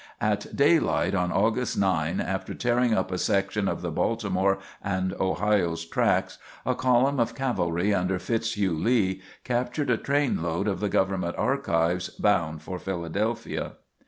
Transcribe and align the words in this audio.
At 0.19 0.55
daylight 0.55 1.13
on 1.13 1.31
August 1.31 1.77
9, 1.77 2.19
after 2.19 2.55
tearing 2.55 2.91
up 2.91 3.11
a 3.11 3.19
section 3.19 3.67
of 3.67 3.83
the 3.83 3.91
Baltimore 3.91 4.57
and 4.83 5.13
Ohio's 5.19 5.85
tracks, 5.85 6.39
a 6.65 6.73
column 6.73 7.19
of 7.19 7.35
cavalry 7.35 7.93
under 7.93 8.17
Fitzhugh 8.17 8.73
Lee 8.79 9.21
captured 9.43 9.91
a 9.91 9.97
train 9.97 10.41
load 10.41 10.67
of 10.67 10.79
the 10.79 10.89
government 10.89 11.35
archives, 11.37 12.09
bound 12.09 12.63
for 12.63 12.79
Philadelphia." 12.79 13.73